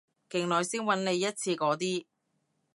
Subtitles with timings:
[0.31, 2.05] 勁耐先搵你一次嗰啲